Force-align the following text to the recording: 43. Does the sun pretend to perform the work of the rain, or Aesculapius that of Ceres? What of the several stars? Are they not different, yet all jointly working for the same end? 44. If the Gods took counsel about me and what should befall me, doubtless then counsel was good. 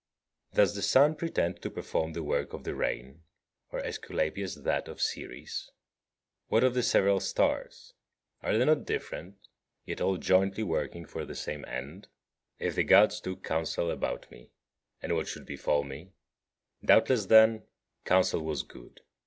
43. 0.53 0.63
Does 0.63 0.73
the 0.73 0.81
sun 0.81 1.13
pretend 1.13 1.61
to 1.61 1.69
perform 1.69 2.13
the 2.13 2.23
work 2.23 2.53
of 2.53 2.63
the 2.63 2.73
rain, 2.73 3.21
or 3.71 3.81
Aesculapius 3.81 4.55
that 4.63 4.87
of 4.87 4.99
Ceres? 4.99 5.69
What 6.47 6.63
of 6.63 6.73
the 6.73 6.81
several 6.81 7.19
stars? 7.19 7.93
Are 8.41 8.57
they 8.57 8.65
not 8.65 8.85
different, 8.85 9.35
yet 9.85 10.01
all 10.01 10.17
jointly 10.17 10.63
working 10.63 11.05
for 11.05 11.23
the 11.23 11.35
same 11.35 11.63
end? 11.65 12.07
44. 12.57 12.67
If 12.69 12.75
the 12.77 12.83
Gods 12.83 13.21
took 13.21 13.43
counsel 13.43 13.91
about 13.91 14.31
me 14.31 14.49
and 15.03 15.13
what 15.13 15.27
should 15.27 15.45
befall 15.45 15.83
me, 15.83 16.13
doubtless 16.83 17.27
then 17.27 17.67
counsel 18.03 18.41
was 18.41 18.63
good. 18.63 19.01